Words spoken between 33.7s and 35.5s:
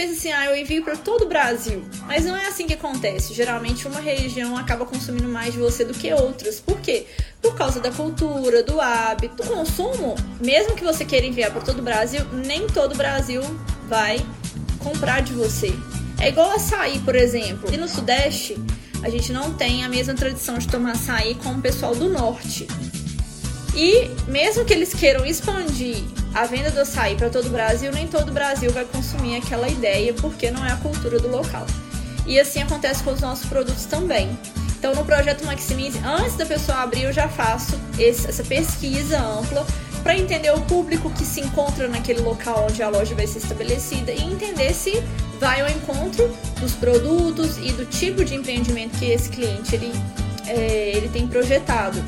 também. Então, no projeto